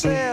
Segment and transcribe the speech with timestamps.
[0.00, 0.29] said.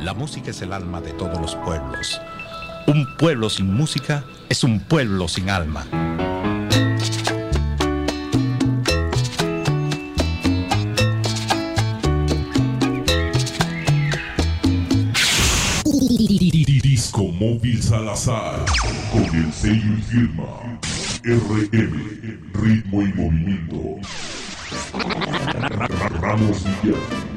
[0.00, 2.20] La música es el alma de todos los pueblos.
[2.86, 5.84] Un pueblo sin música es un pueblo sin alma.
[16.82, 18.64] Disco Móvil Salazar,
[19.12, 20.67] con el sello y firma
[21.24, 23.96] RM, ritmo y movimiento.
[26.20, 27.27] Ramos Villar.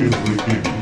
[0.00, 0.77] Everything.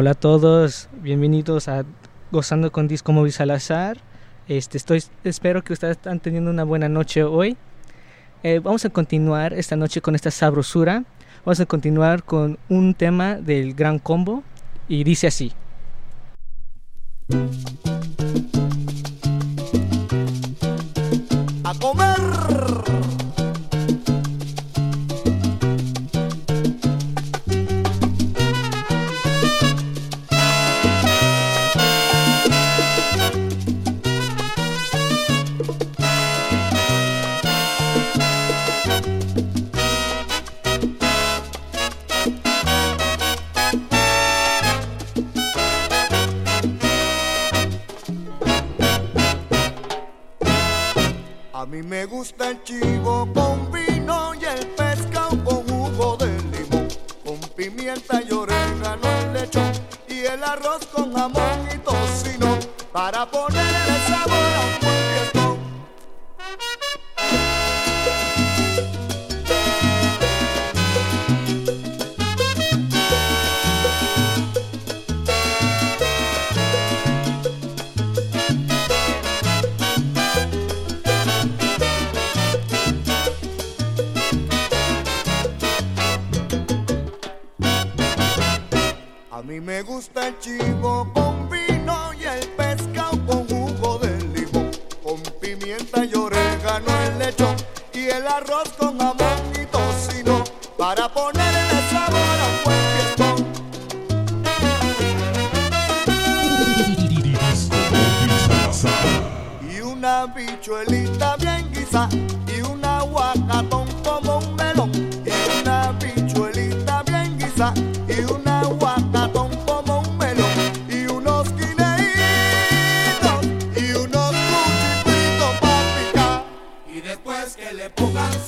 [0.00, 1.84] Hola a todos, bienvenidos a
[2.30, 3.98] Gozando con Disco Móvil Salazar.
[4.46, 7.56] Este, estoy, espero que ustedes están teniendo una buena noche hoy.
[8.44, 11.02] Eh, vamos a continuar esta noche con esta sabrosura.
[11.44, 14.44] Vamos a continuar con un tema del Gran Combo
[14.86, 15.52] y dice así.
[21.64, 22.97] A comer.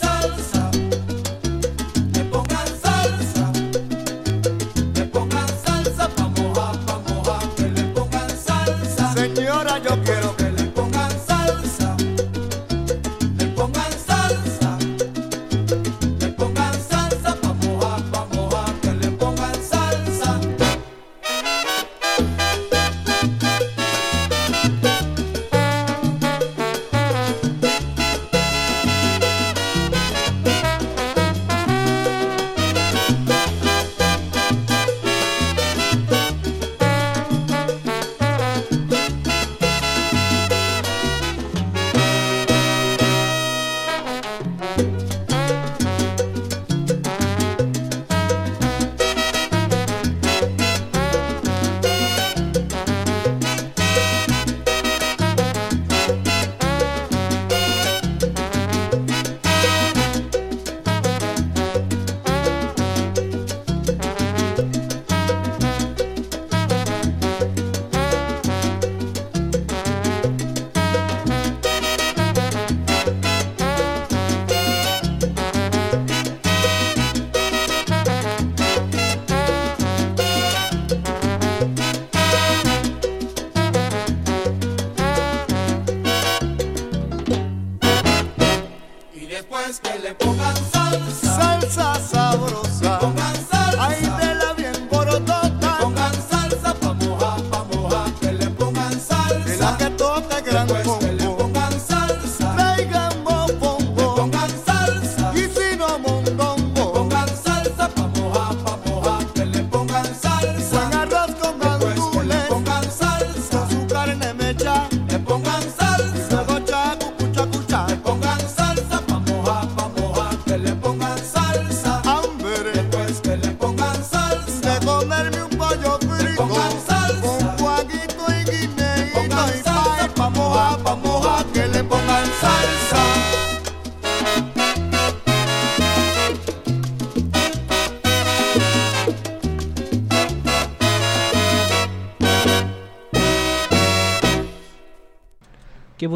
[0.00, 0.59] salsa.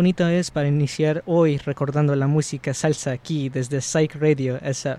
[0.04, 4.96] bonita es para iniciar hoy recordando la música salsa aquí desde Psych Radio SF.
[4.96, 4.98] Uh,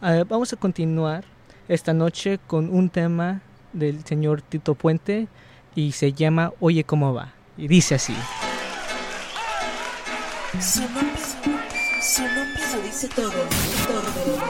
[0.00, 1.24] ah, vamos a continuar
[1.66, 5.26] esta noche con un tema del señor Tito Puente
[5.74, 7.32] y se llama Oye cómo va.
[7.56, 8.14] Y dice así.
[10.60, 11.20] Su nombre,
[12.00, 13.32] su nombre lo dice todo.
[13.88, 14.42] todo.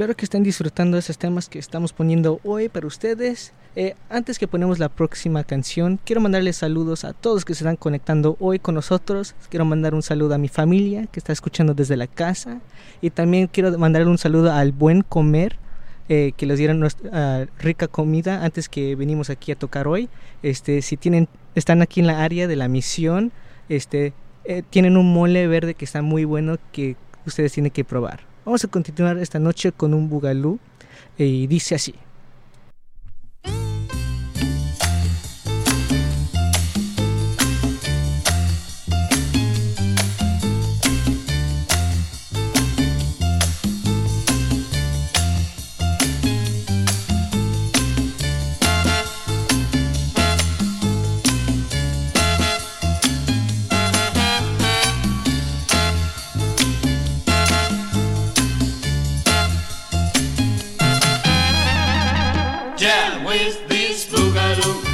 [0.00, 3.52] Espero que estén disfrutando esos temas que estamos poniendo hoy para ustedes.
[3.76, 7.76] Eh, antes que ponemos la próxima canción, quiero mandarles saludos a todos que se están
[7.76, 9.34] conectando hoy con nosotros.
[9.50, 12.62] Quiero mandar un saludo a mi familia que está escuchando desde la casa.
[13.02, 15.58] Y también quiero mandarle un saludo al buen comer.
[16.08, 16.82] eh, que les dieron
[17.12, 20.08] ah, rica comida antes que venimos aquí a tocar hoy.
[20.42, 23.32] Este, si tienen, están aquí en la área de la misión,
[23.68, 28.29] este, eh, tienen un mole verde que está muy bueno que ustedes tienen que probar.
[28.44, 30.58] Vamos a continuar esta noche con un bugalú
[31.18, 31.94] eh, y dice así.
[62.80, 64.89] Yeah, with this boogaloo,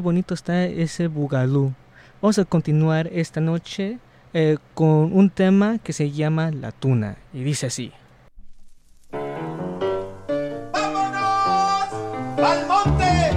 [0.00, 1.74] qué bonito está ese bugalú.
[2.22, 3.98] Vamos a continuar esta noche
[4.32, 7.92] eh, con un tema que se llama La Tuna y dice así.
[10.72, 11.20] ¡Vámonos!
[12.42, 13.30] ¡Al monte!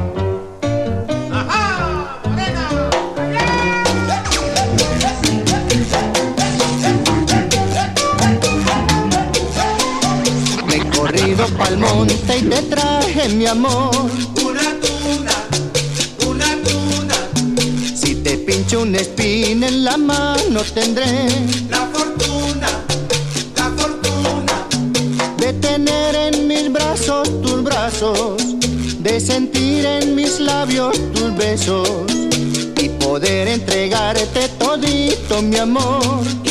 [1.34, 2.22] ¡Ajá!
[2.24, 2.70] ¡Morena!
[10.66, 14.33] Me he corrido pa'l monte y te traje mi amor.
[18.74, 21.28] Pincho una espina en la mano tendré
[21.70, 22.68] la fortuna,
[23.56, 24.68] la fortuna,
[25.38, 28.38] de tener en mis brazos tus brazos,
[29.00, 31.88] de sentir en mis labios tus besos
[32.82, 36.43] y poder entregarte todito mi amor.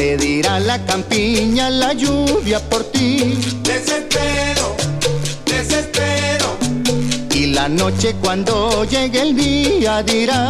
[0.00, 3.38] Pedirá la campiña la lluvia por ti.
[3.62, 4.74] Desespero,
[5.44, 6.48] desespero,
[7.34, 10.40] Y la noche cuando llegue el día dirá,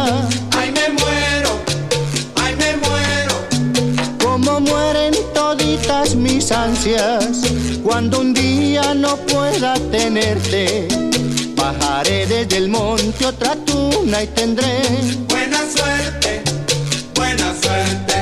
[0.57, 1.51] ay me muero,
[2.43, 3.35] ay me muero.
[4.23, 7.41] como mueren toditas mis ansias,
[7.83, 10.87] cuando un día no pueda tenerte.
[11.57, 14.81] Bajaré desde el monte otra tuna y tendré
[15.27, 16.41] Buena suerte,
[17.13, 18.20] buena suerte.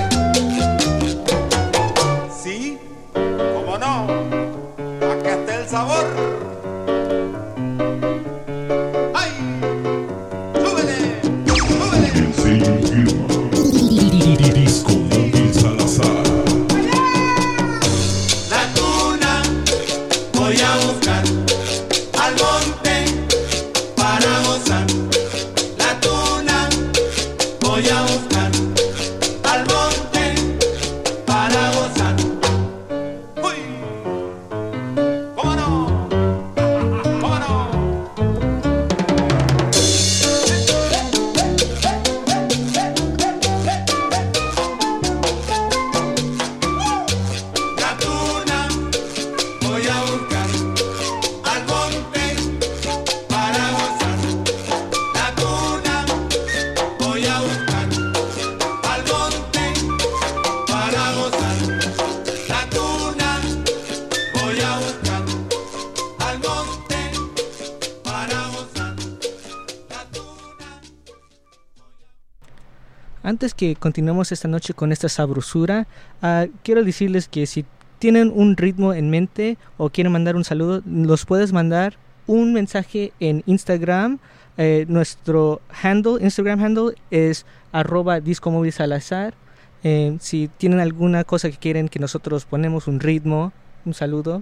[73.60, 75.86] Que continuemos esta noche con esta sabrosura,
[76.22, 77.66] ah, quiero decirles que si
[78.00, 83.12] tienen un ritmo en mente o quieren mandar un saludo, los puedes mandar un mensaje
[83.20, 84.20] en Instagram.
[84.56, 89.34] Eh, nuestro handle, Instagram handle es arroba disco móvil salazar.
[89.84, 93.52] Eh, si tienen alguna cosa que quieren que nosotros ponemos un ritmo,
[93.84, 94.42] un saludo,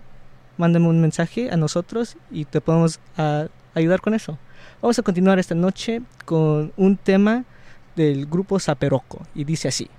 [0.58, 4.38] mándenme un mensaje a nosotros y te podemos ah, ayudar con eso.
[4.80, 7.45] Vamos a continuar esta noche con un tema
[7.97, 9.89] del grupo Zaperoco y dice así.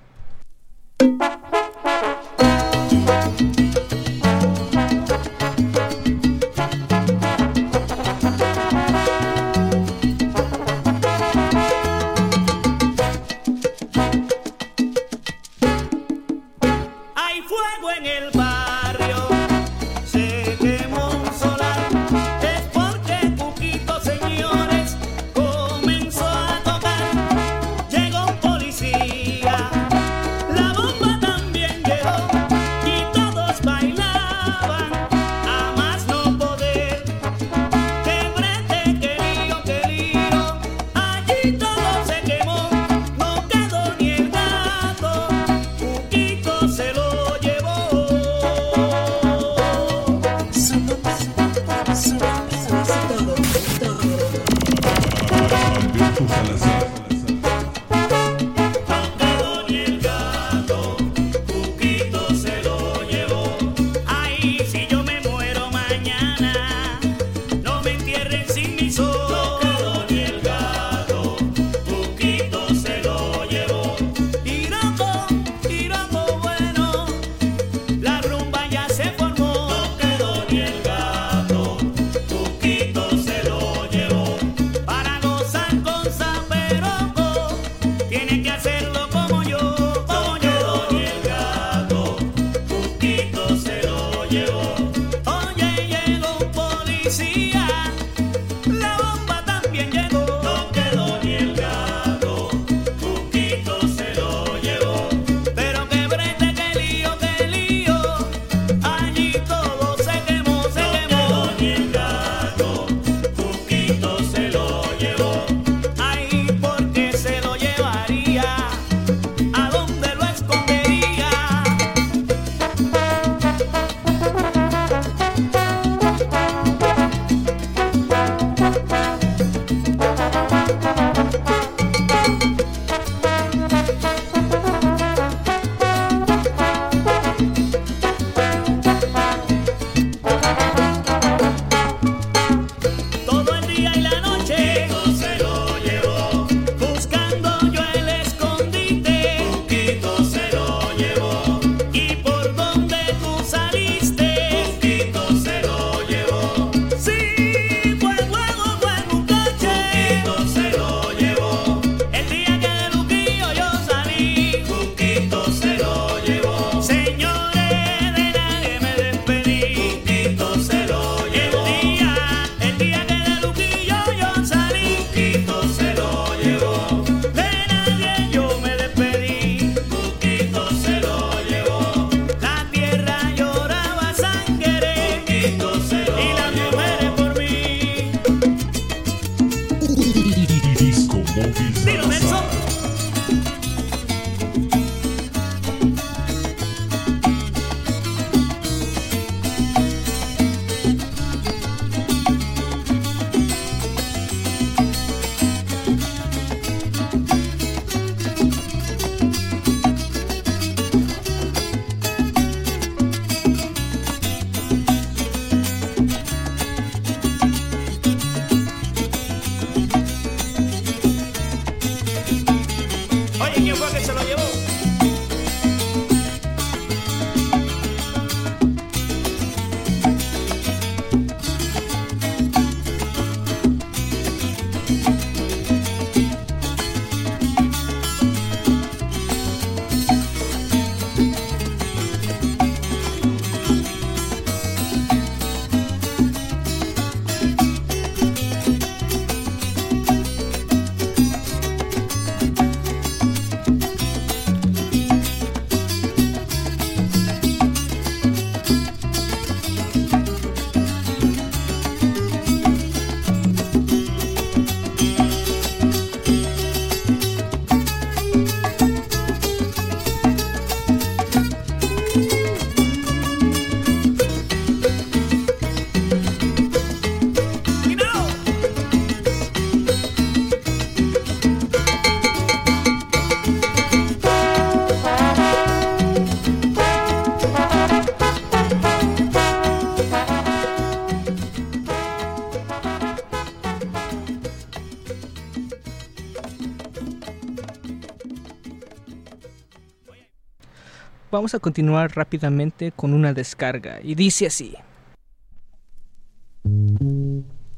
[301.38, 304.74] Vamos a continuar rápidamente con una descarga y dice así.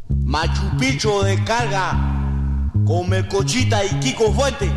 [0.08, 1.92] Machu Picchu de carga
[2.86, 4.70] con Melcochita y Kiko Fuente.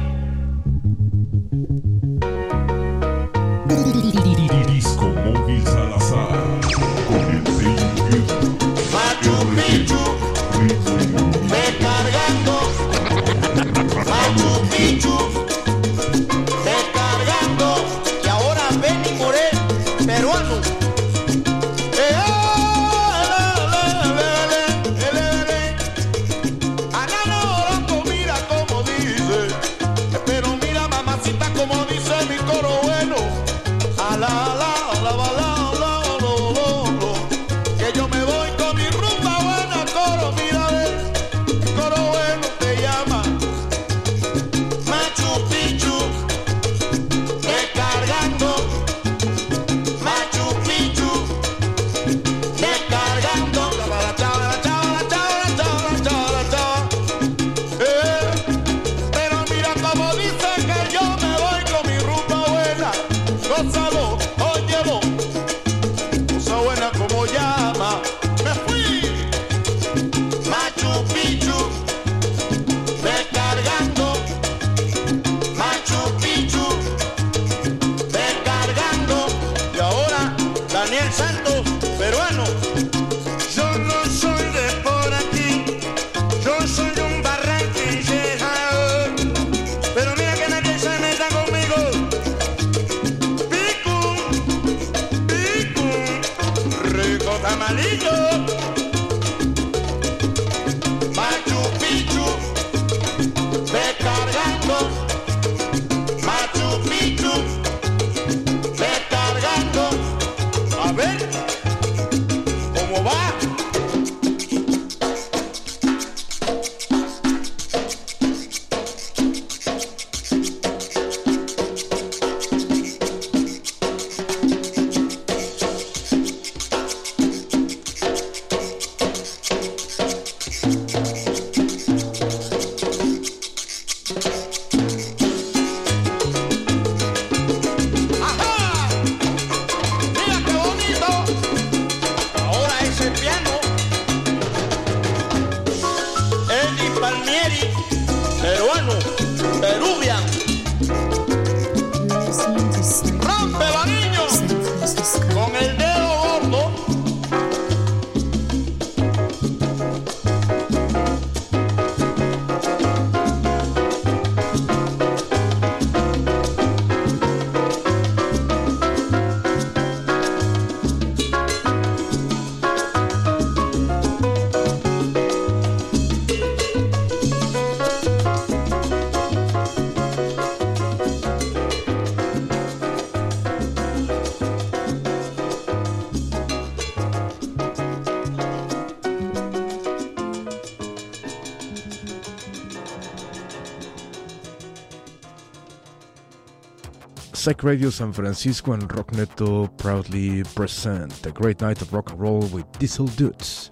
[197.43, 202.39] Psych Radio San Francisco and Rockneto proudly present the Great Night of Rock and Roll
[202.39, 203.69] with Diesel Dudes,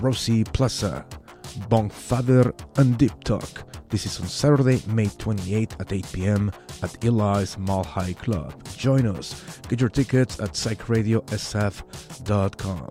[0.00, 1.04] Rosie Plaza,
[1.68, 3.64] Bonkfather, and Deep Talk.
[3.88, 6.52] This is on Saturday, May 28 at 8 p.m.
[6.80, 8.54] at Eli's Mall High Club.
[8.76, 9.60] Join us.
[9.68, 12.87] Get your tickets at psychradiosf.com.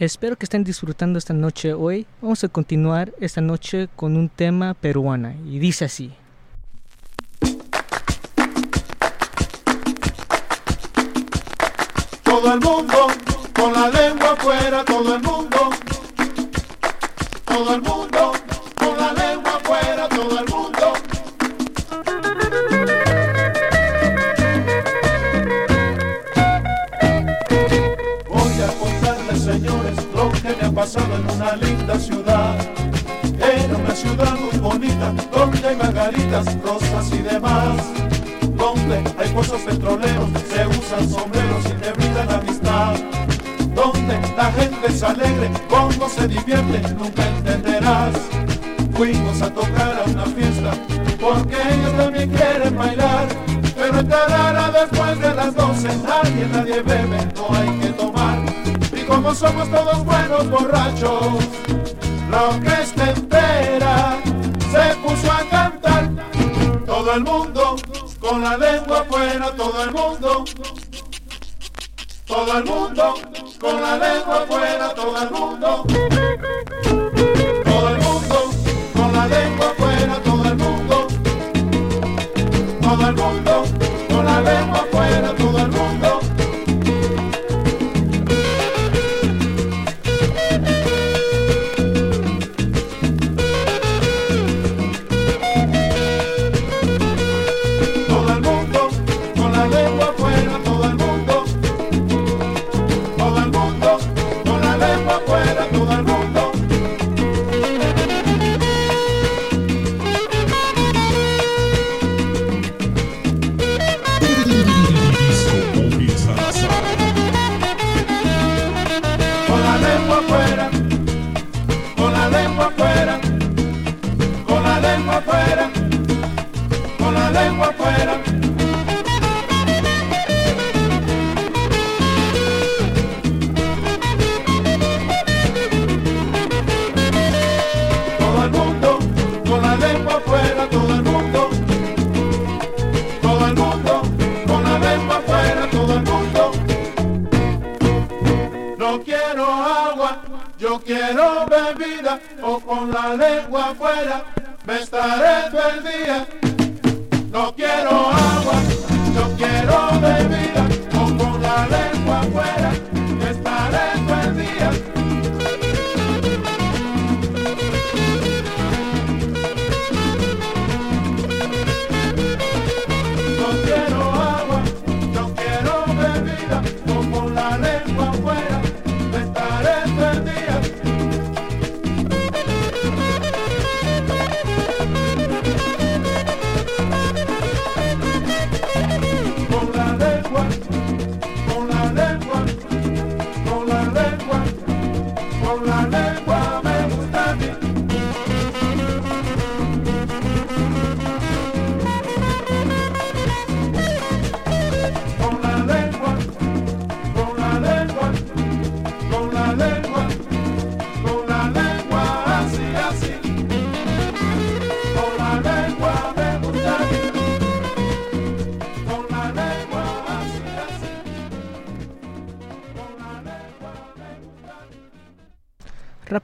[0.00, 2.06] Espero que estén disfrutando esta noche hoy.
[2.22, 6.14] Vamos a continuar esta noche con un tema peruana y dice así.
[12.22, 13.08] Todo el mundo
[13.52, 15.70] con la lengua afuera, todo el mundo.
[17.44, 18.32] Todo el mundo
[31.00, 32.56] en una linda ciudad.
[33.24, 37.76] En una ciudad muy bonita, donde hay margaritas, rosas y demás.
[38.56, 42.96] Donde hay pozos petroleros, se usan sombreros y te brindan amistad.
[43.74, 48.16] Donde la gente es alegre, cómo se divierte, nunca entenderás.
[48.92, 50.72] Fuimos a tocar a una fiesta,
[51.20, 53.28] porque ellos también quieren bailar.
[53.76, 57.92] Pero entrará después de las 12, nadie, nadie bebe, no hay que
[59.18, 61.44] como somos todos buenos borrachos,
[62.30, 64.16] la orquesta entera
[64.70, 66.08] se puso a cantar.
[66.86, 67.74] Todo el mundo
[68.20, 70.44] con la lengua afuera, todo el mundo.
[72.26, 73.14] Todo el mundo
[73.60, 75.84] con la lengua afuera, todo el mundo.
[77.64, 78.50] Todo el mundo
[78.94, 81.06] con la lengua afuera, todo el mundo.
[82.80, 83.64] Todo el mundo
[84.08, 85.37] con la lengua afuera.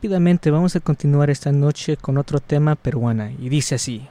[0.05, 4.07] rápidamente vamos a continuar esta noche con otro tema peruana y dice así.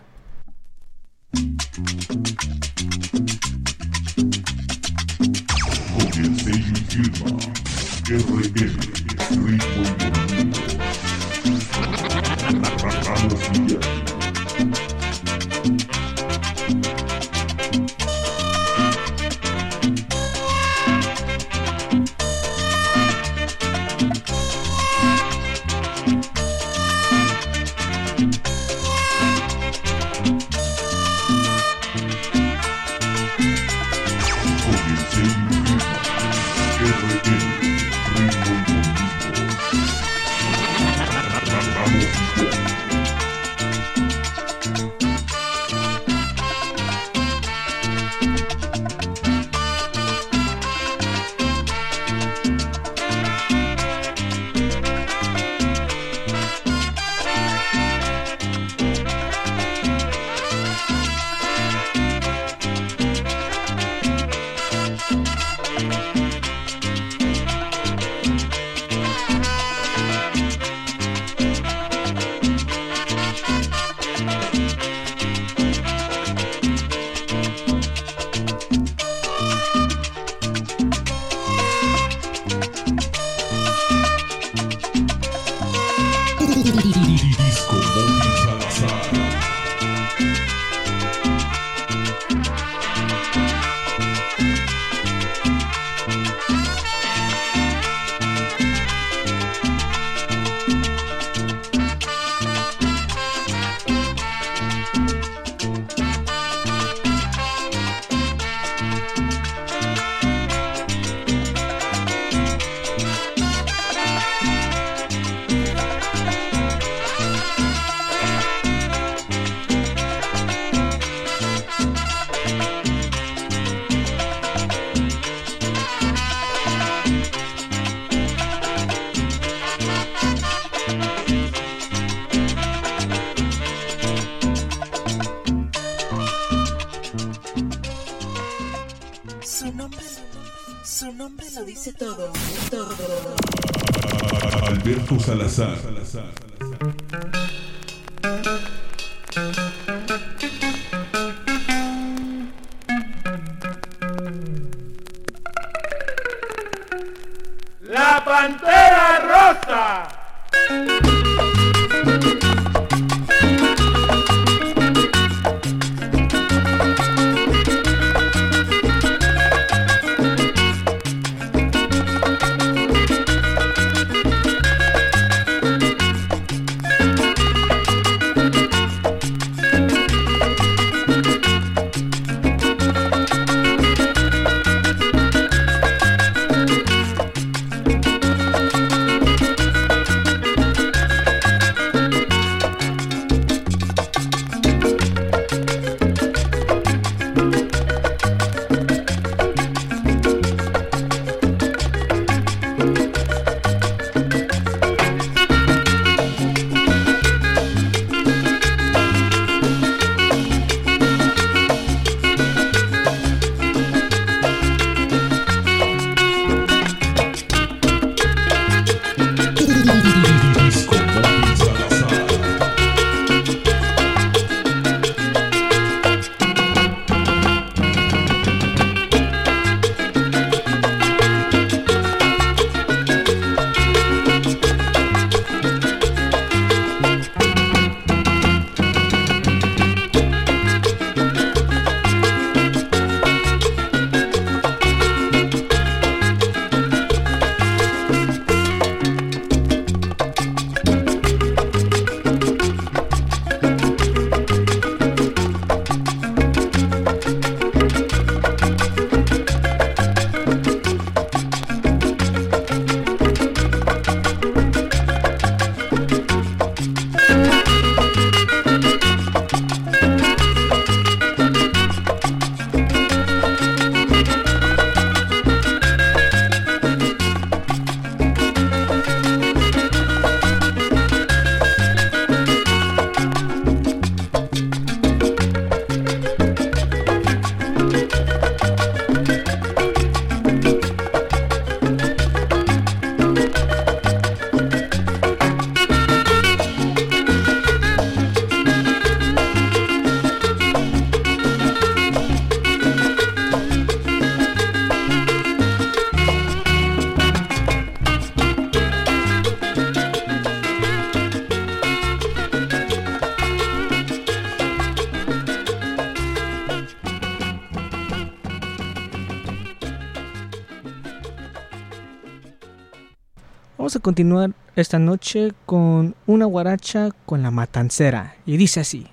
[323.94, 328.38] Vamos a continuar esta noche con una guaracha con la matancera.
[328.44, 329.13] Y dice así.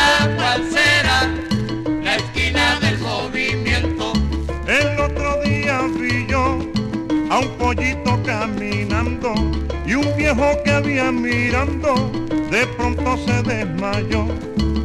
[10.99, 12.11] mirando,
[12.49, 14.27] de pronto se desmayó.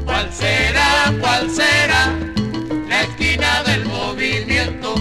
[0.05, 2.15] ¿Cuál será, cuál será
[2.89, 4.95] la esquina del movimiento?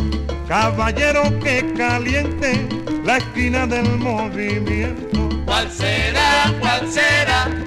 [0.48, 2.68] Caballero que caliente,
[3.04, 5.30] la esquina del movimiento.
[5.46, 7.65] ¿Cuál será, cuál será?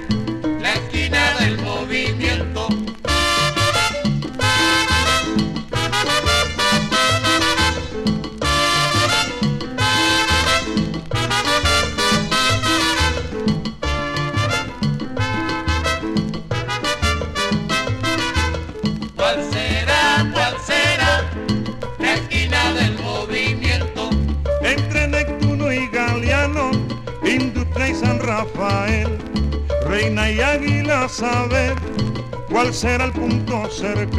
[32.79, 34.18] Será el punto cercano.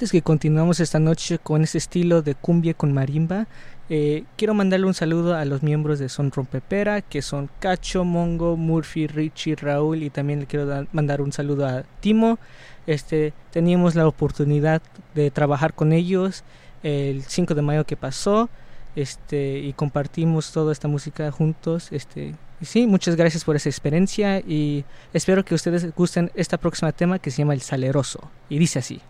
[0.00, 3.46] Antes que continuamos esta noche con este estilo de cumbia con marimba,
[3.90, 8.56] eh, quiero mandarle un saludo a los miembros de Son Rompepera, que son Cacho, Mongo,
[8.56, 12.38] Murphy, Richie, Raúl y también le quiero dar- mandar un saludo a Timo.
[12.86, 14.80] Este, teníamos la oportunidad
[15.14, 16.44] de trabajar con ellos
[16.82, 18.48] el 5 de mayo que pasó
[18.96, 21.88] este, y compartimos toda esta música juntos.
[21.92, 26.90] Este, y sí, muchas gracias por esa experiencia y espero que ustedes gusten esta próxima
[26.92, 28.30] tema que se llama El Saleroso.
[28.48, 29.02] Y dice así.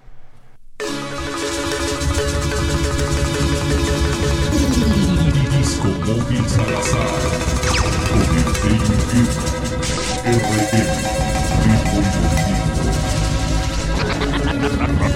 [6.11, 7.07] Móvil Salazar.
[8.09, 9.45] Con el sello firma.
[10.25, 11.11] RM.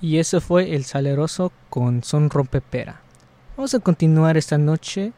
[0.00, 3.00] Y eso fue El Saleroso con Son Rompepera.
[3.56, 5.12] Vamos a continuar esta noche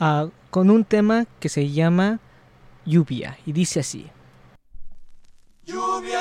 [0.00, 2.20] ah, con un tema que se llama
[2.84, 4.10] Lluvia y dice así.
[5.64, 6.20] Lluvia.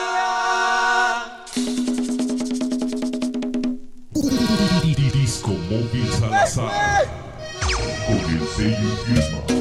[8.29, 9.52] El sello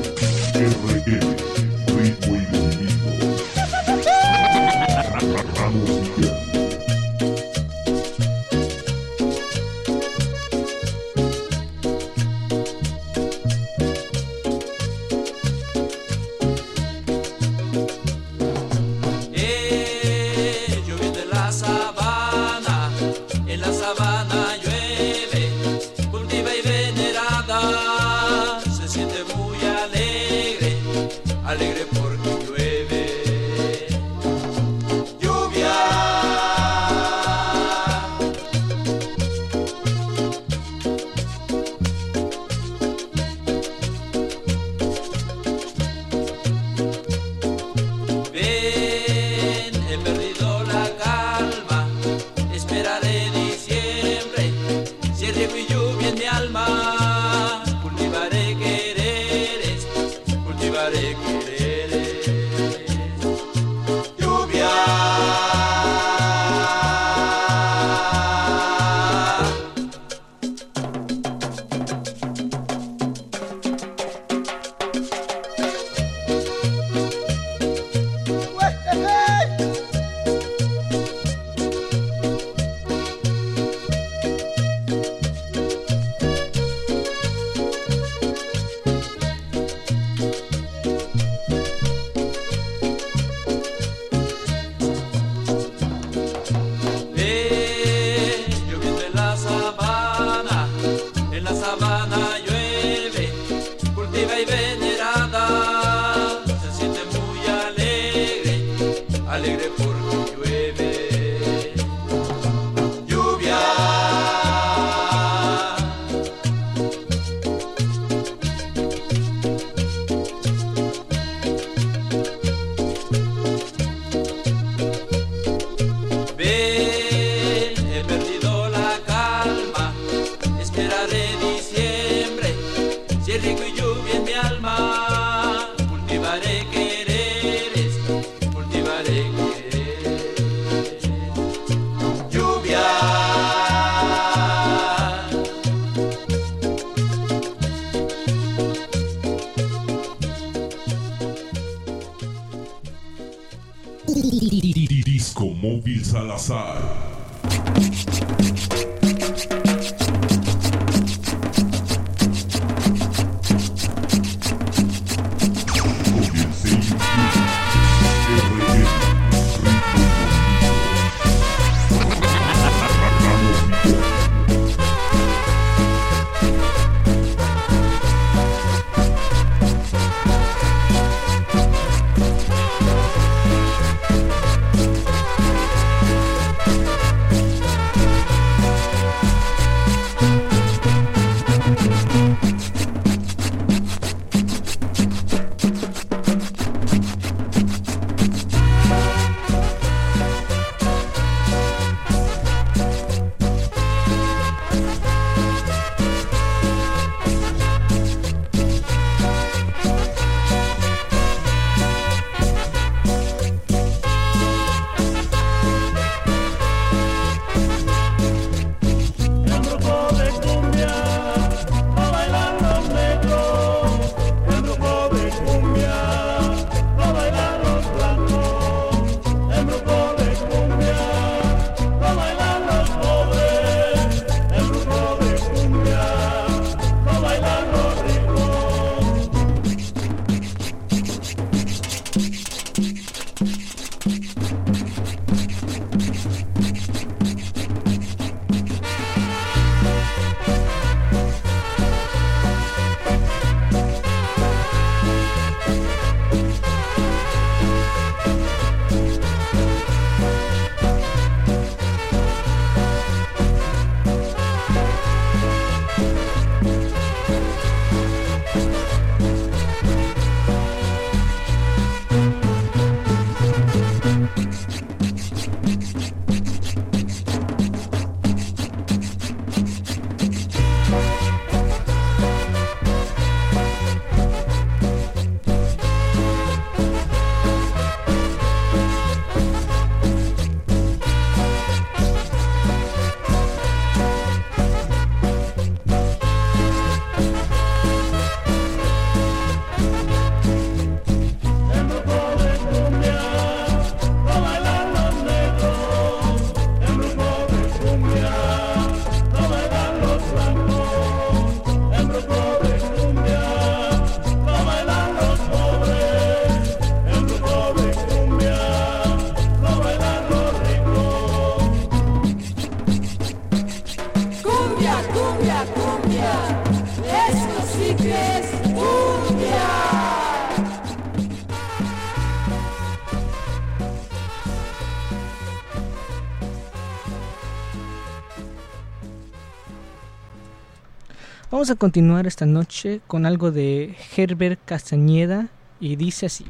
[341.62, 345.46] Vamos a continuar esta noche con algo de Herbert Castañeda
[345.78, 346.44] y dice así.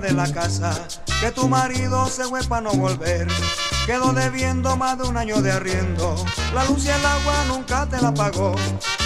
[0.00, 0.72] De la casa
[1.20, 3.28] que tu marido se fue para no volver.
[3.86, 6.14] Quedó debiendo más de un año de arriendo,
[6.54, 8.54] la luz y el agua nunca te la pagó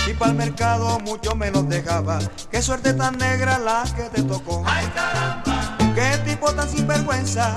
[0.07, 2.18] y para el mercado mucho menos dejaba.
[2.51, 4.62] Qué suerte tan negra la que te tocó.
[4.66, 5.76] ¡Ay caramba!
[5.95, 7.57] Qué tipo tan sinvergüenza,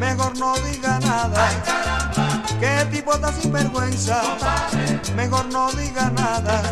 [0.00, 1.48] mejor no diga nada.
[2.58, 4.20] Qué tipo tan sinvergüenza,
[5.14, 6.62] mejor no diga nada.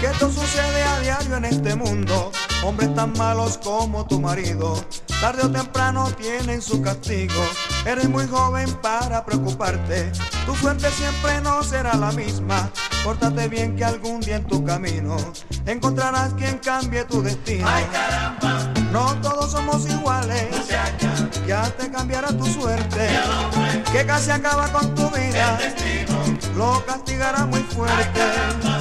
[0.00, 2.30] Que esto sucede a diario en este mundo.
[2.64, 4.84] Hombres tan malos como tu marido,
[5.20, 7.42] tarde o temprano tienen su castigo.
[7.84, 10.12] Eres muy joven para preocuparte,
[10.46, 12.70] tu suerte siempre no será la misma.
[13.02, 15.16] Pórtate bien que algún día en tu camino
[15.66, 17.68] encontrarás quien cambie tu destino.
[18.92, 20.68] No todos somos iguales,
[21.46, 23.08] ya te cambiará tu suerte.
[23.90, 25.58] Que casi acaba con tu vida,
[26.56, 28.71] lo castigará muy fuerte.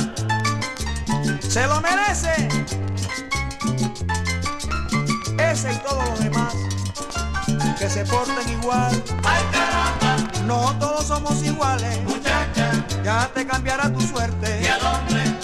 [1.52, 2.48] Se lo merece.
[5.38, 6.54] Ese y todos los demás
[7.78, 9.04] que se porten igual.
[10.48, 12.00] No todos somos iguales.
[13.04, 14.62] Ya te cambiará tu suerte.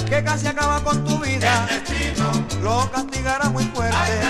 [0.08, 1.68] Que casi acaba con tu vida.
[2.64, 4.22] Lo castigará muy fuerte.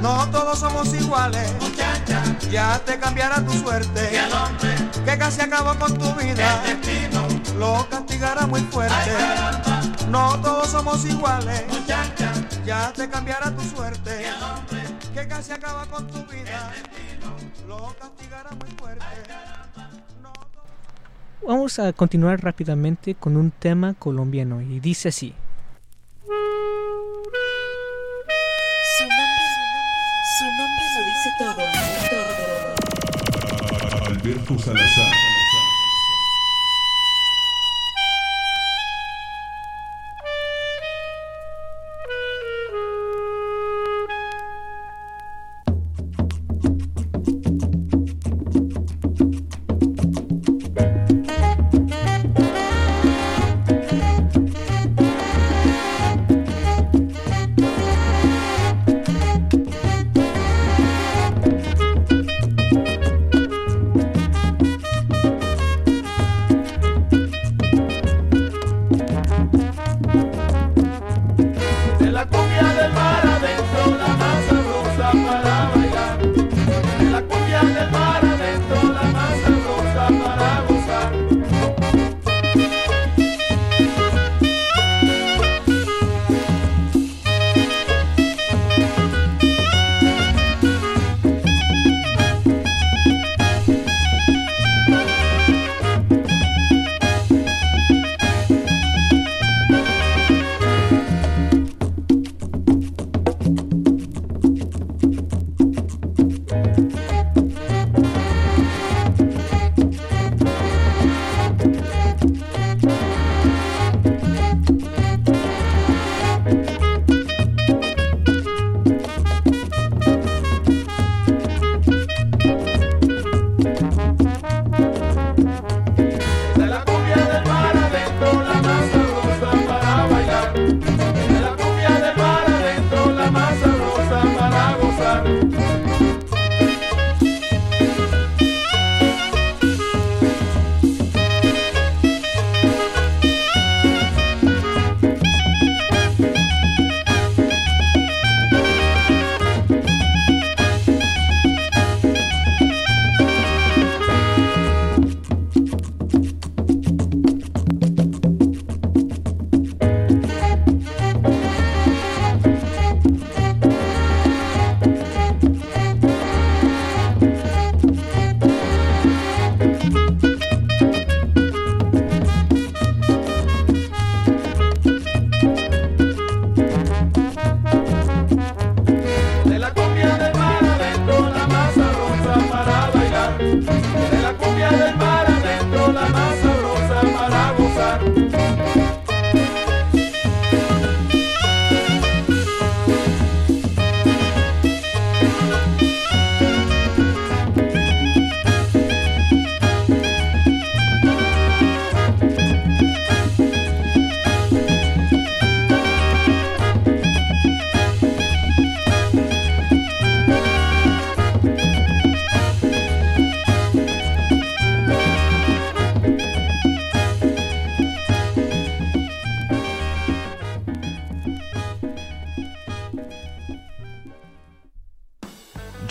[0.00, 1.52] No todos somos iguales.
[2.50, 4.18] Ya te cambiará tu suerte.
[5.04, 6.62] Que casi acaba con tu vida.
[7.58, 8.94] Lo castigará muy fuerte.
[10.10, 11.64] No todos somos iguales.
[12.64, 14.26] Ya te cambiará tu suerte.
[15.14, 16.72] Que casi acaba con tu vida.
[17.66, 19.04] Lo castigará muy fuerte.
[21.46, 25.32] Vamos a continuar rápidamente con un tema colombiano y dice así.
[26.24, 26.32] Su
[29.04, 29.46] nombre,
[30.38, 31.62] su nombre lo dice todo.
[34.06, 35.25] Alberto Salazar.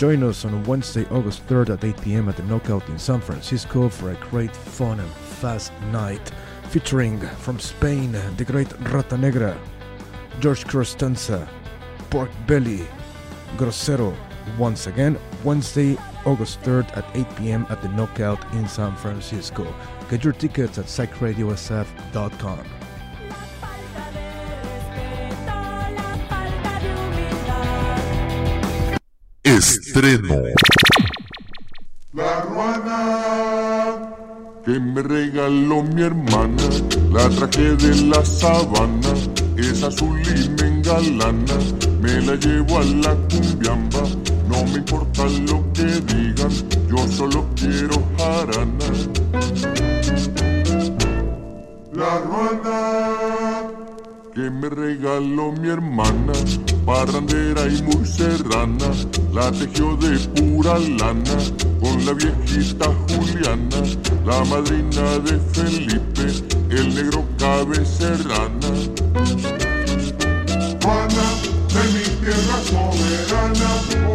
[0.05, 2.29] Join us on Wednesday, August 3rd at 8 p.m.
[2.29, 5.11] at the Knockout in San Francisco for a great fun and
[5.41, 6.31] fast night
[6.69, 9.57] featuring from Spain the great Rata Negra,
[10.39, 11.49] George Costanza,
[12.11, 12.85] Pork Belly,
[13.57, 14.15] Grosero.
[14.59, 17.65] Once again, Wednesday, August 3rd at 8 p.m.
[17.71, 19.65] at the Knockout in San Francisco.
[20.11, 22.74] Get your tickets at psychradiosf.com.
[32.11, 33.95] La ruana
[34.65, 36.63] que me regaló mi hermana,
[37.13, 39.13] la traje de la sabana,
[39.55, 41.57] es azul y me engalana,
[42.01, 44.01] me la llevo a la cumbiamba,
[44.49, 46.51] no me importa lo que digan,
[46.89, 48.89] yo solo quiero jarana.
[51.93, 53.14] La ruana
[54.35, 56.33] que me regaló mi hermana,
[56.85, 58.91] parrandera y muy serrana,
[59.31, 61.37] la tejió de pura lana,
[61.79, 63.81] con la viejita Juliana,
[64.25, 66.25] la madrina de Felipe,
[66.69, 68.67] el negro cabecerrana.
[70.83, 71.27] Juana
[71.73, 74.14] de mi tierra soberana,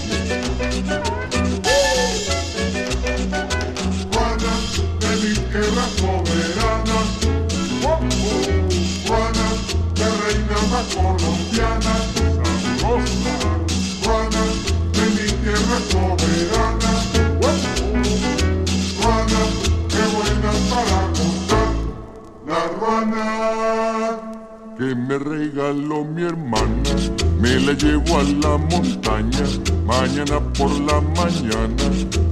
[25.11, 26.95] me regaló mi hermana,
[27.41, 29.45] me la llevo a la montaña,
[29.85, 31.85] mañana por la mañana,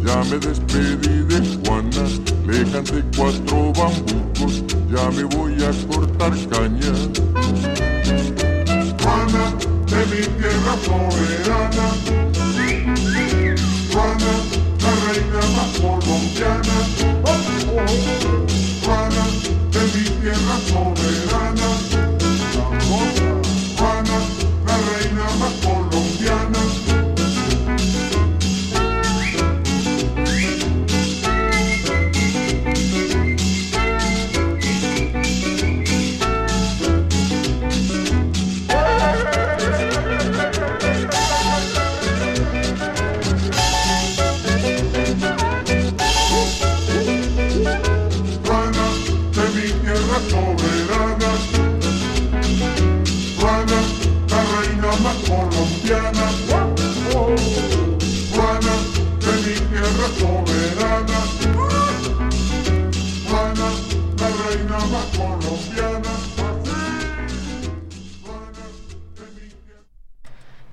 [0.05, 2.05] ya me despedí de Juana,
[2.47, 6.93] le canté cuatro bambucos, ya me voy a cortar caña.
[9.01, 9.43] Juana,
[9.91, 11.87] de mi tierra soberana,
[13.91, 14.33] Juana,
[14.79, 16.77] la reina más colombiana,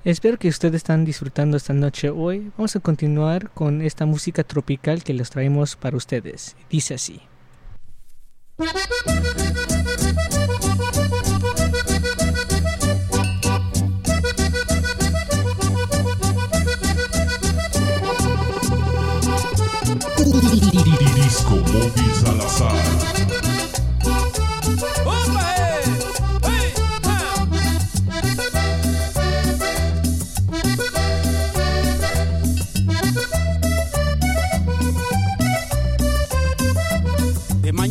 [0.07, 2.49] Espero que ustedes están disfrutando esta noche hoy.
[2.55, 6.55] Vamos a continuar con esta música tropical que les traemos para ustedes.
[6.69, 7.19] Dice así.
[21.15, 21.57] Disco
[22.23, 23.36] Salazar.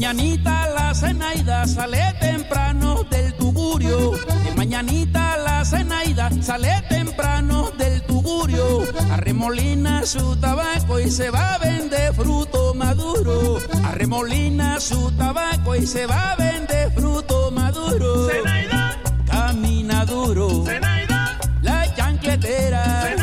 [0.07, 4.12] Mañanita la Zenaida sale temprano del tugurio.
[4.45, 8.85] De mañanita la Zenaida sale temprano del tugurio.
[9.11, 13.59] Arremolina su tabaco y se va a vender fruto maduro.
[13.85, 18.28] Arremolina su tabaco y se va a vender fruto maduro.
[18.28, 18.97] Zenaida,
[19.27, 20.65] Camina duro.
[20.66, 23.03] Zenaida, La chancletera.
[23.03, 23.16] Zenaida,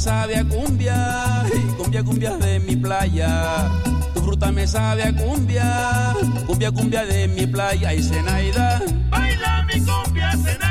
[0.00, 1.44] sabe a cumbia.
[1.76, 3.68] Cumbia, cumbia de mi playa.
[4.14, 6.14] Tu fruta me sabe a cumbia.
[6.46, 7.92] Cumbia, cumbia de mi playa.
[7.92, 8.80] Y Zenaida.
[9.10, 10.69] baila mi cumbia, Zenaida,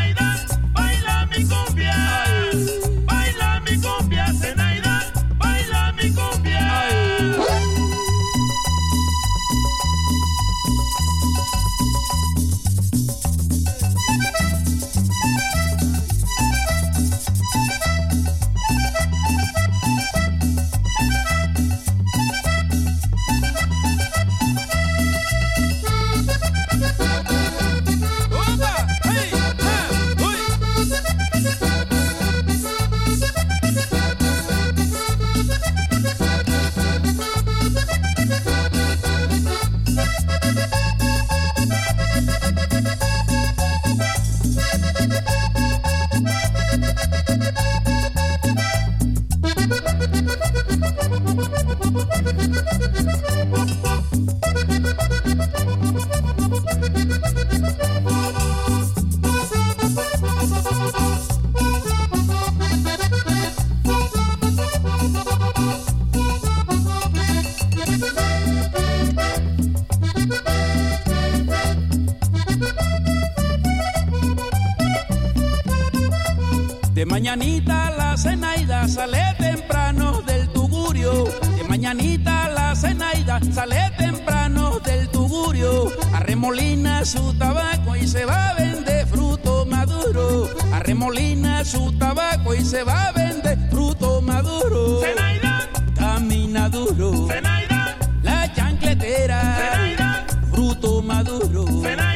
[81.80, 85.90] mañanita la Zenaida sale temprano del tugurio.
[86.14, 90.50] Arremolina su tabaco y se va a vender fruto maduro.
[90.74, 95.00] Arremolina su tabaco y se va a vender fruto maduro.
[95.00, 97.28] Zenaida, Camina duro.
[97.28, 99.40] Zenaida, La chancletera.
[99.72, 101.66] Zenaida, Fruto maduro.
[101.82, 102.09] Zenaida,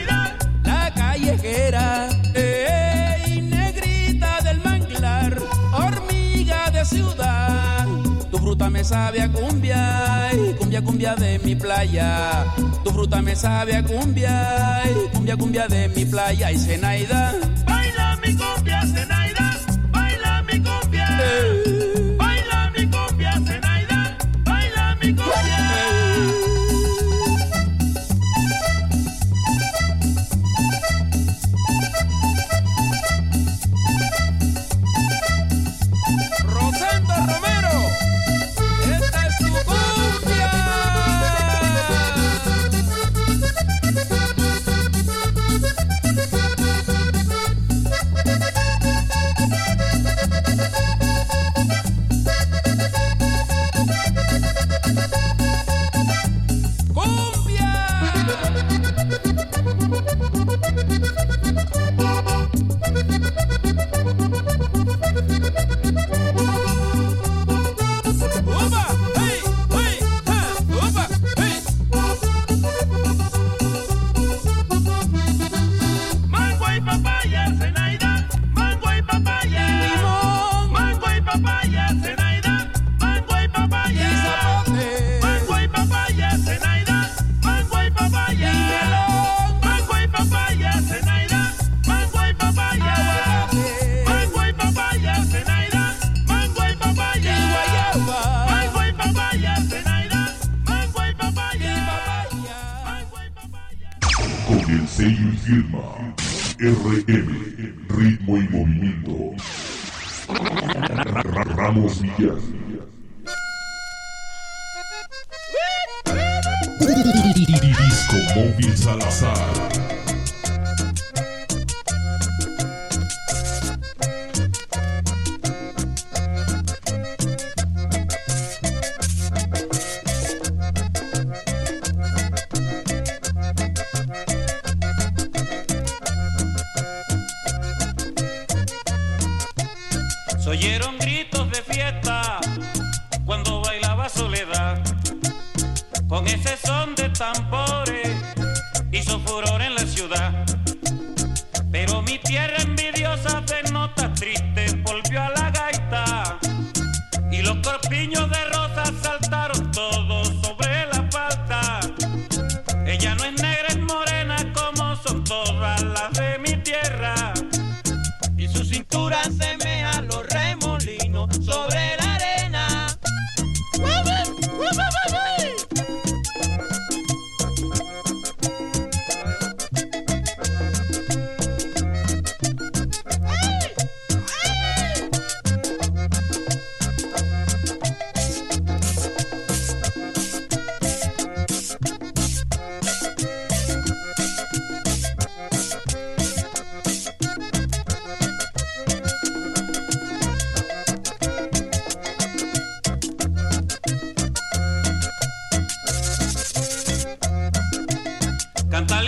[8.84, 12.46] me sabe a cumbia, ey, cumbia, cumbia de mi playa.
[12.84, 16.52] Tu fruta me sabe a cumbia, ey, cumbia, cumbia de mi playa.
[16.52, 17.34] Y Zenaida,
[17.66, 19.58] baila mi cumbia, Zenaida,
[19.90, 21.08] baila mi cumbia.
[21.18, 21.93] Baila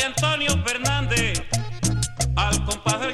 [0.03, 1.43] Antonio Fernández
[2.35, 3.13] al compás del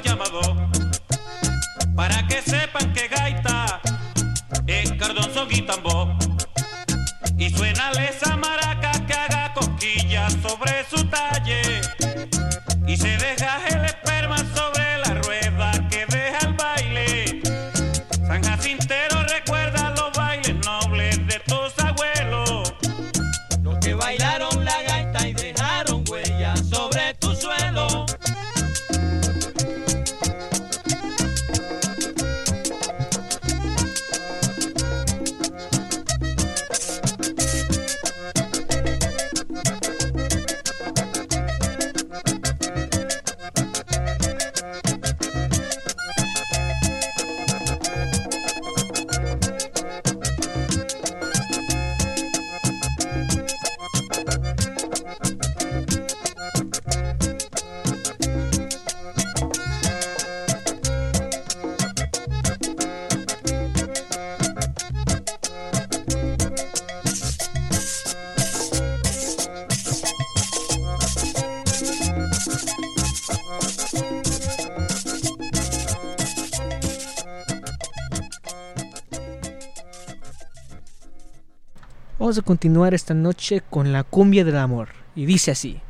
[82.32, 84.88] vamos a continuar esta noche con la cumbia del amor.
[85.14, 85.82] Y dice así.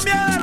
[0.00, 0.39] cumbia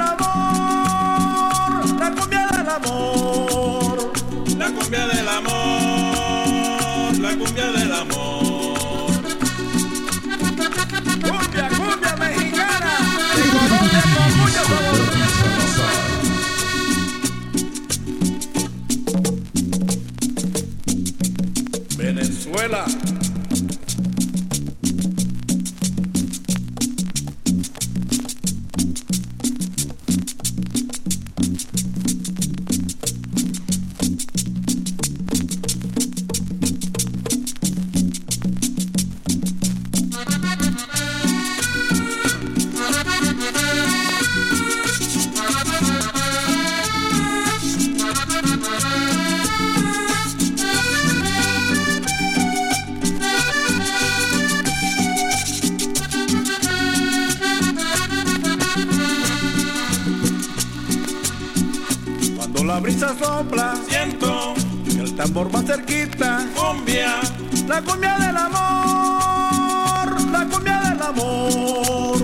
[67.68, 72.18] la cumbia del amor, la cumbia del amor,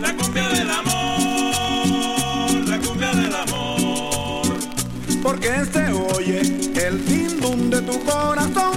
[0.00, 4.42] la cumbia del amor, la cumbia del amor.
[5.22, 8.74] Porque se oye el tindum de tu corazón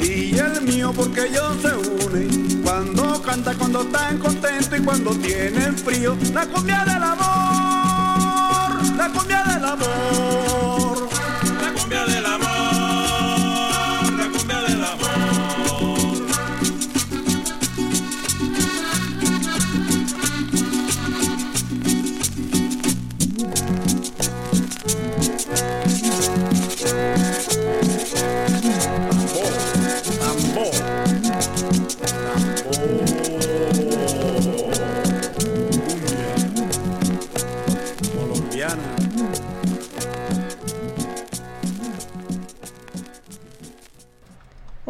[0.00, 2.62] y el mío porque ellos se unen.
[2.64, 9.44] Cuando canta, cuando están contentos y cuando tienen frío, la cumbia del amor, la cumbia
[9.44, 10.55] del amor.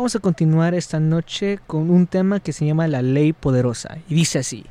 [0.06, 4.14] vamos a continuar esta noche con un tema que se llama La Ley Poderosa y
[4.14, 4.64] dice así.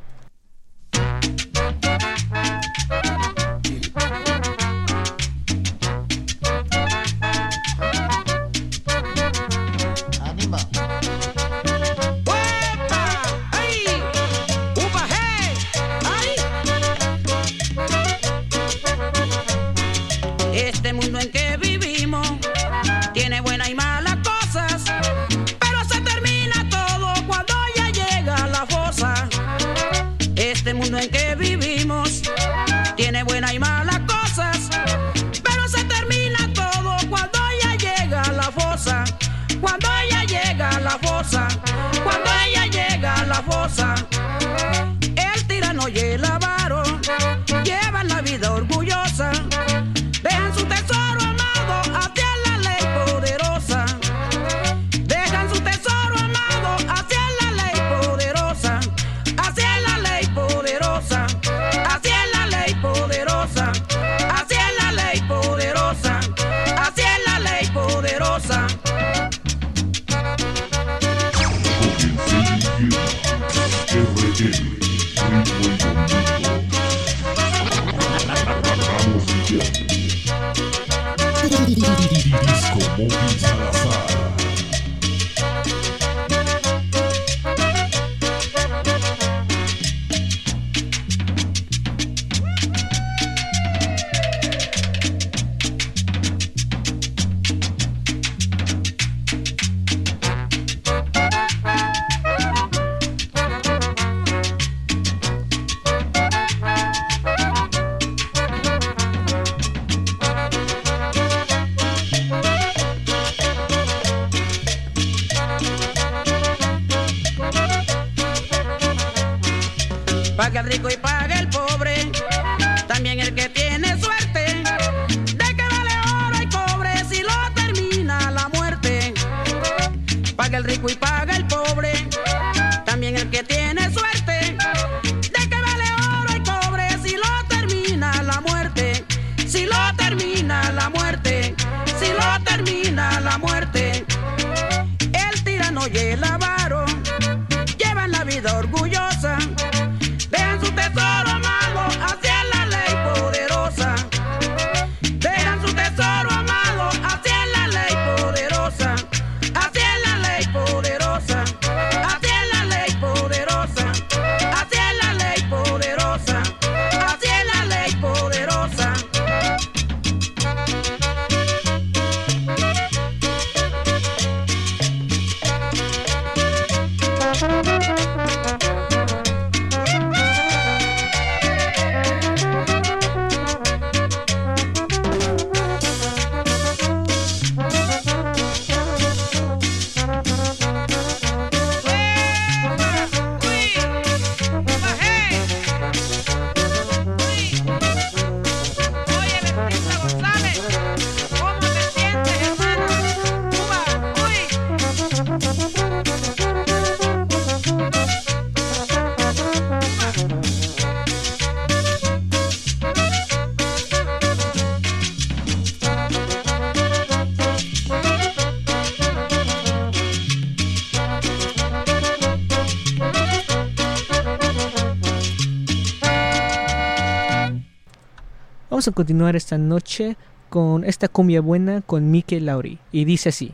[228.85, 230.15] Vamos a continuar esta noche
[230.47, 232.77] con esta cumbia buena con Mike Lauri.
[232.91, 233.51] Y dice así.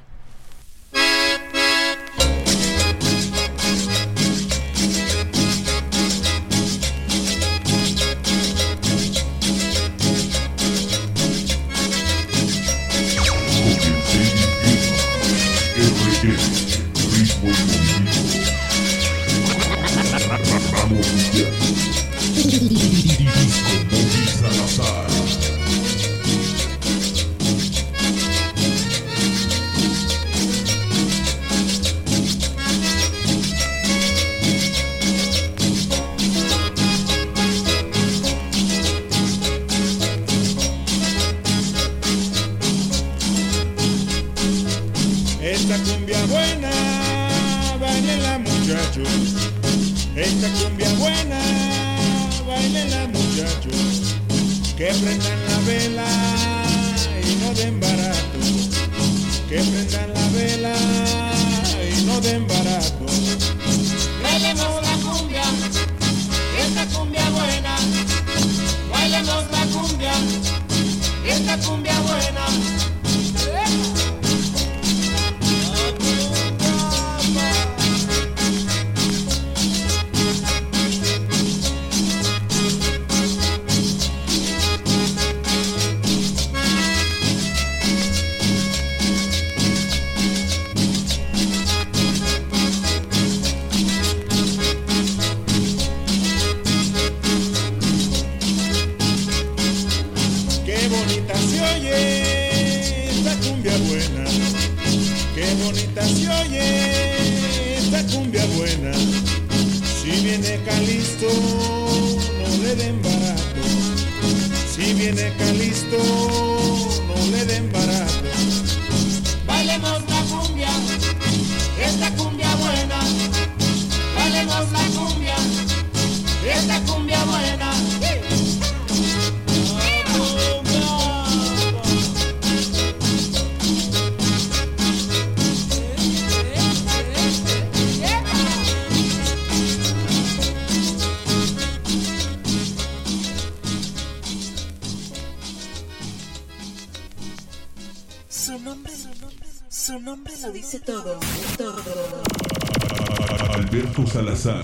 [153.54, 154.64] Alberto Salazar.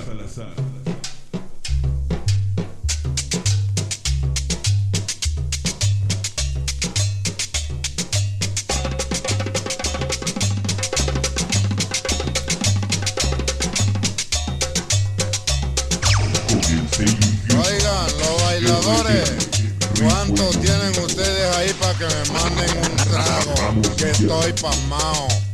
[17.50, 19.34] Oigan, los bailadores,
[20.02, 23.96] ¿cuántos tienen ustedes ahí para que me manden un trago?
[23.98, 25.47] Que estoy pasmao.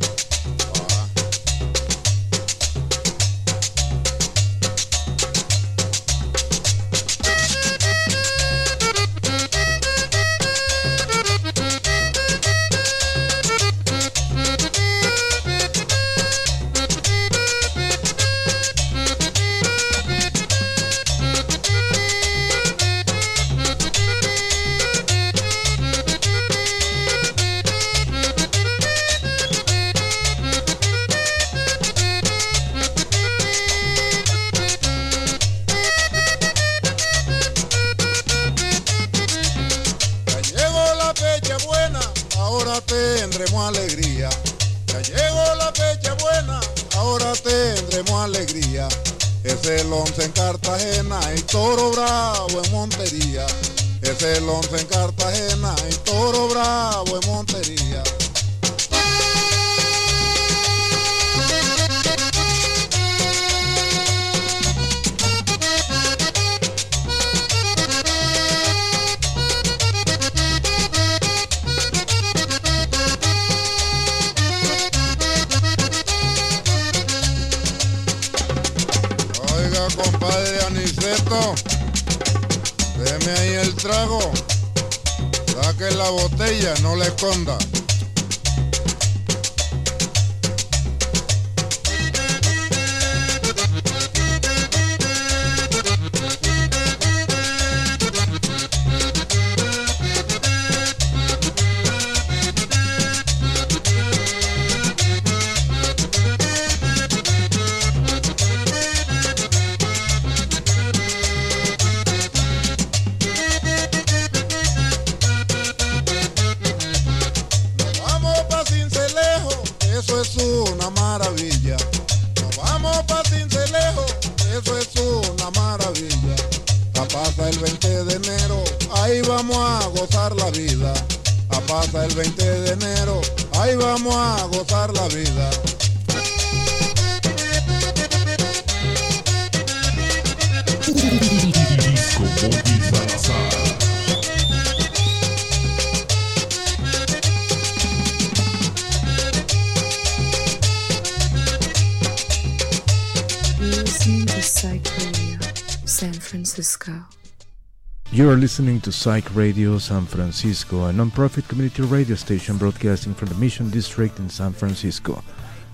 [158.53, 163.71] Listening to Psych Radio San Francisco, a non-profit community radio station broadcasting from the Mission
[163.71, 165.23] District in San Francisco.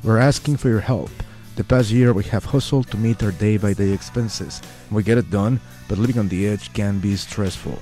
[0.02, 1.10] We're asking for your help.
[1.58, 4.62] The past year we have hustled to meet our day-by-day expenses.
[4.92, 7.78] We get it done, but living on the edge can be stressful.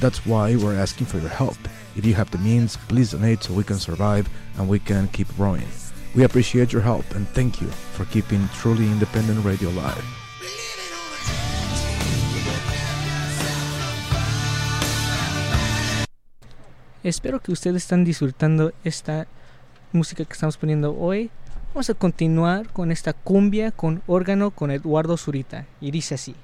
[0.00, 1.56] That's why we're asking for your help.
[1.96, 5.34] If you have the means, please donate so we can survive and we can keep
[5.34, 5.66] growing.
[6.14, 10.21] We appreciate your help and thank you for keeping truly independent radio alive.
[17.04, 19.26] Espero que ustedes están disfrutando esta
[19.90, 21.30] música que estamos poniendo hoy.
[21.74, 25.66] Vamos a continuar con esta cumbia con órgano con Eduardo Zurita.
[25.80, 26.36] Y dice así.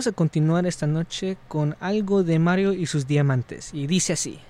[0.00, 3.74] Vamos a continuar esta noche con algo de Mario y sus diamantes.
[3.74, 4.40] Y dice así.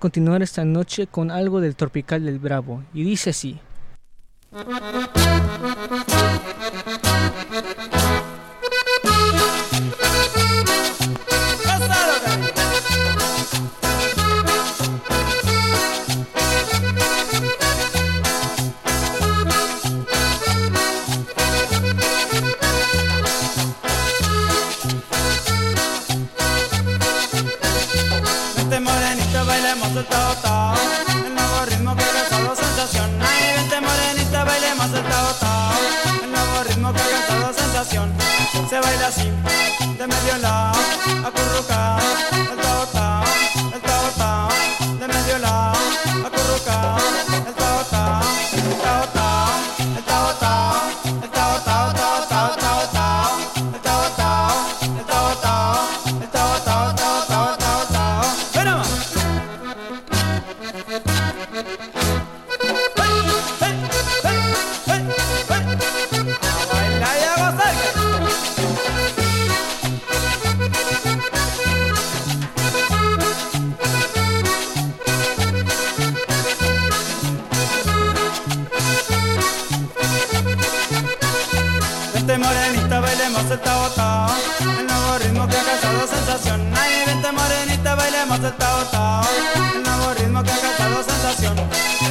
[0.00, 3.60] continuar esta noche con algo del Tropical del Bravo, y dice así.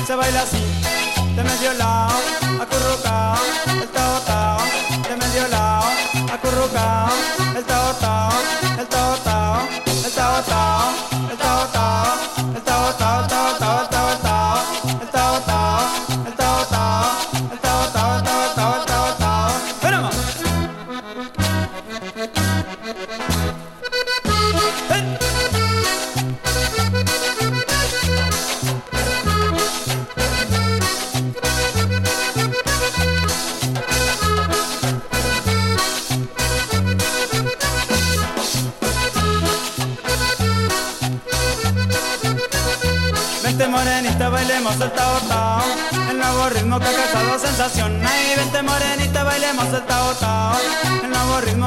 [0.09, 0.57] Se baila así,
[1.35, 2.15] de medio lado,
[2.59, 3.37] acurrucado,
[3.83, 4.78] está botado.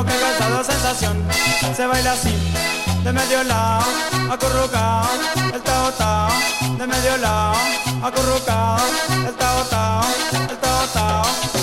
[0.04, 1.22] que causado sensación.
[1.76, 2.34] Se baila así,
[3.04, 3.84] de medio lado,
[4.30, 5.08] acurrucado,
[5.54, 5.92] el tao
[6.78, 7.56] De medio lado,
[8.02, 8.84] acurrucado,
[9.26, 9.60] el tao
[10.50, 11.61] el tao.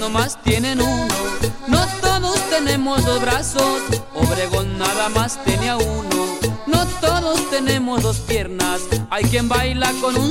[0.00, 1.14] nomás tienen uno.
[1.68, 3.80] No todos tenemos dos brazos,
[4.14, 6.26] Obregón nada más tenía uno.
[6.66, 10.25] No todos tenemos dos piernas, hay quien baila con un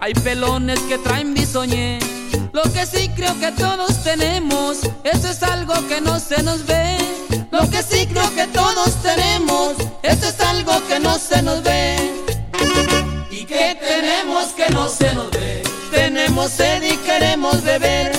[0.00, 2.00] Hay pelones que traen bisoñé.
[2.52, 6.98] Lo que sí creo que todos tenemos, eso es algo que no se nos ve.
[7.52, 11.96] Lo que sí creo que todos tenemos, eso es algo que no se nos ve.
[13.30, 15.62] ¿Y qué tenemos que no se nos ve?
[15.92, 18.13] Tenemos sed y queremos beber.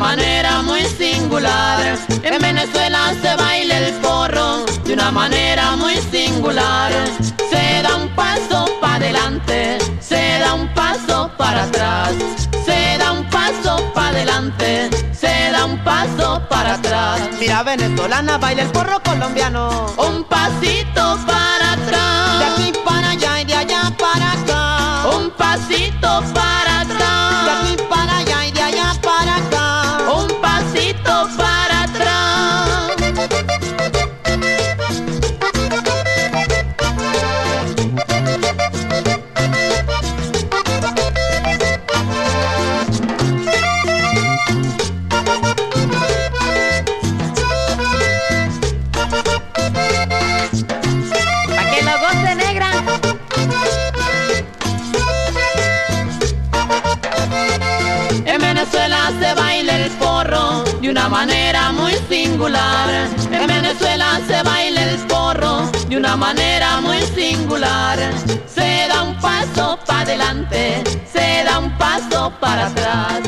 [0.00, 1.98] De una manera muy singular.
[2.22, 6.90] En Venezuela se baila el porro de una manera muy singular.
[7.50, 12.14] Se da un paso para adelante, se da un paso para atrás.
[12.64, 17.20] Se da un paso para adelante, se da un paso para atrás.
[17.38, 19.84] Mira venezolana baila el porro colombiano.
[19.98, 22.38] Un pasito para atrás.
[22.38, 25.08] De aquí para allá y de allá para acá.
[25.14, 27.44] Un pasito para atrás.
[27.44, 28.19] De aquí para
[60.90, 63.08] de una manera muy singular.
[63.30, 67.96] En Venezuela se baila el porro de una manera muy singular.
[68.52, 73.20] Se da un paso para adelante, se da un paso para atrás,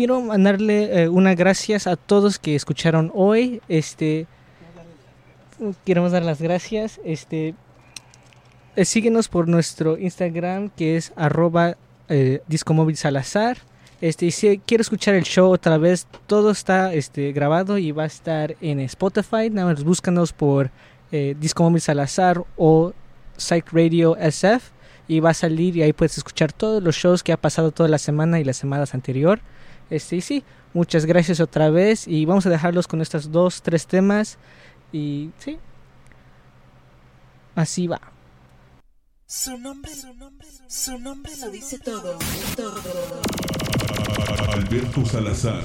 [0.00, 3.60] quiero mandarle eh, unas gracias a todos que escucharon hoy.
[3.68, 4.26] Este,
[5.84, 6.98] queremos dar las gracias.
[7.04, 7.54] Este,
[8.76, 11.76] eh, síguenos por nuestro Instagram que es arroba
[12.08, 13.58] eh, discomóvil salazar.
[14.00, 18.04] Este, y si quiero escuchar el show otra vez, todo está este, grabado y va
[18.04, 19.50] a estar en Spotify.
[19.50, 20.70] Nada más búscanos por
[21.12, 21.36] eh,
[21.78, 22.94] Salazar o
[23.36, 24.70] Psych Radio SF
[25.08, 27.90] y va a salir y ahí puedes escuchar todos los shows que ha pasado toda
[27.90, 29.40] la semana y las semanas anterior.
[29.90, 33.86] Este, y sí, muchas gracias otra vez y vamos a dejarlos con estos dos, tres
[33.86, 34.38] temas
[34.92, 35.58] y sí,
[37.54, 38.00] así va.
[39.26, 42.18] Su nombre, su nombre, su nombre lo dice todo,
[42.56, 43.22] todo.
[44.52, 45.62] Alberto Salazar.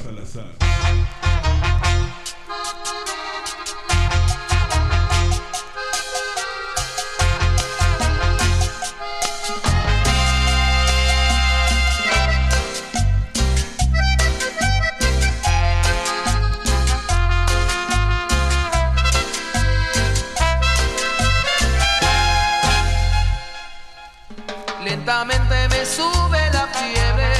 [25.06, 27.32] Lentamente me sube la fiebre,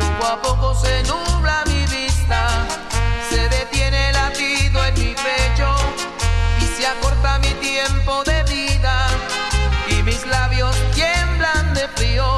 [0.00, 2.48] poco a poco se nubla mi vista,
[3.28, 5.76] se detiene el latido en mi pecho.
[6.58, 9.06] Y se acorta mi tiempo de vida.
[9.90, 12.34] Y mis labios tiemblan de frío.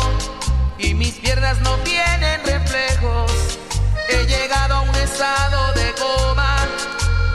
[0.78, 3.30] Y mis piernas no tienen reflejos.
[4.08, 6.56] He llegado a un estado de coma.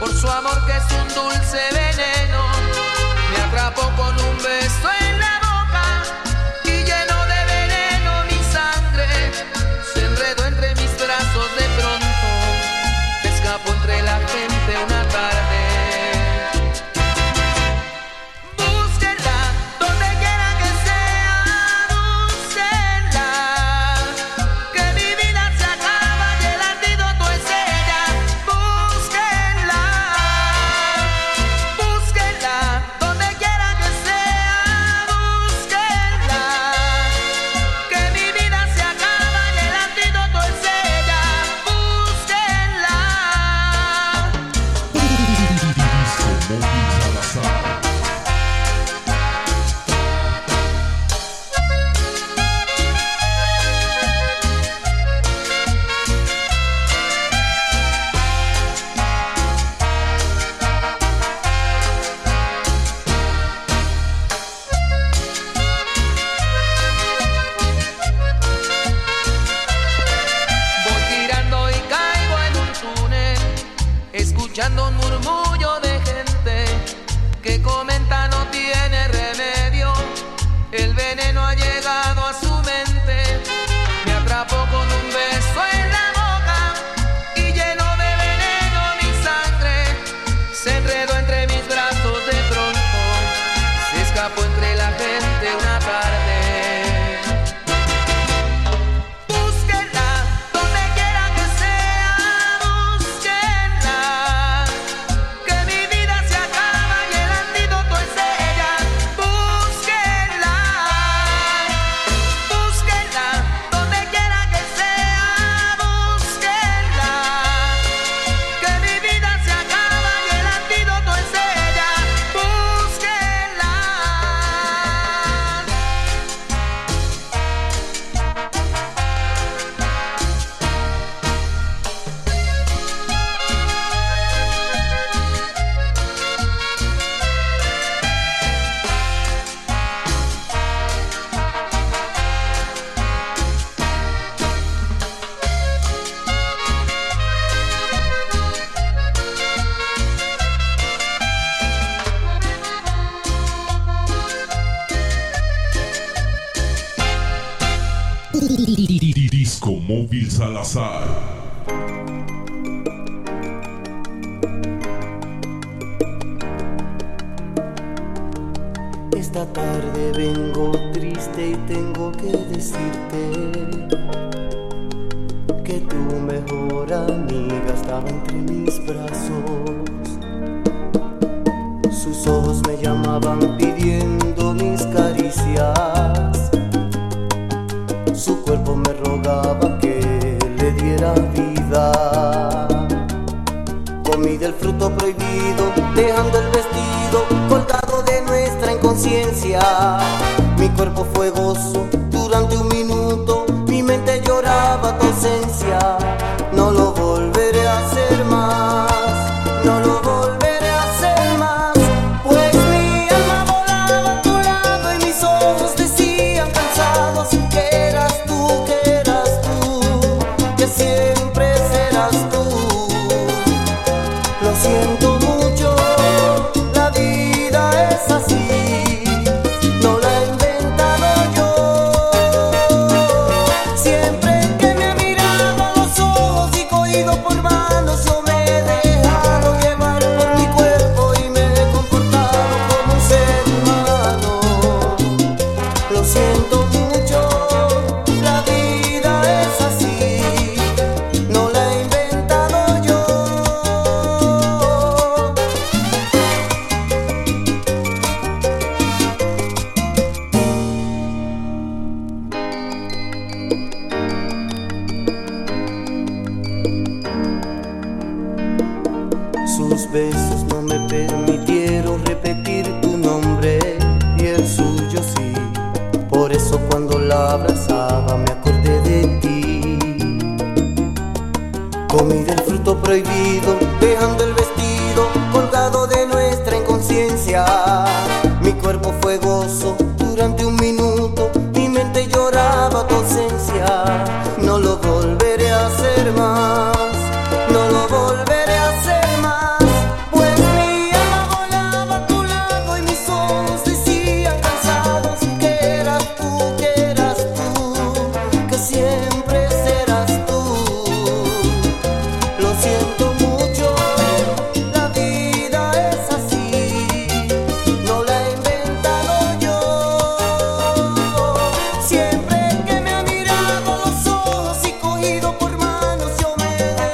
[0.00, 1.85] Por su amor que es un dulce veneno.